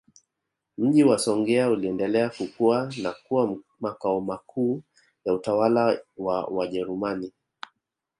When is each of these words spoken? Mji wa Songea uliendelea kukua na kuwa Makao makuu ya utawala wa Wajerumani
Mji 0.77 1.03
wa 1.03 1.19
Songea 1.19 1.69
uliendelea 1.69 2.29
kukua 2.29 2.91
na 3.01 3.11
kuwa 3.11 3.57
Makao 3.79 4.21
makuu 4.21 4.83
ya 5.25 5.33
utawala 5.33 5.99
wa 6.17 6.45
Wajerumani 6.45 7.31